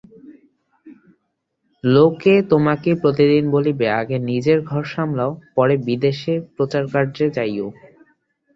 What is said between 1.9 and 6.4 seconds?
লোকে তোমাকে প্রতিদিন বলিবে, আগে নিজের ঘর সামলাও, পরে বিদেশে